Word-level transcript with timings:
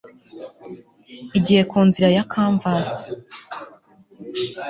igihe 1.37 1.61
ku 1.69 1.79
nzira 1.87 2.07
ya 2.15 2.23
canvas 2.33 2.89